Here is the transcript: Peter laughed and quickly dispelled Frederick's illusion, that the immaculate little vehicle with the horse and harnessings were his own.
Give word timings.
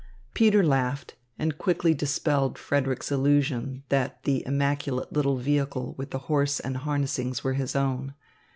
Peter 0.33 0.63
laughed 0.65 1.13
and 1.37 1.59
quickly 1.59 1.93
dispelled 1.93 2.57
Frederick's 2.57 3.11
illusion, 3.11 3.83
that 3.89 4.23
the 4.23 4.43
immaculate 4.47 5.13
little 5.13 5.37
vehicle 5.37 5.93
with 5.95 6.09
the 6.09 6.17
horse 6.25 6.59
and 6.59 6.77
harnessings 6.77 7.43
were 7.43 7.53
his 7.53 7.75
own. 7.75 8.15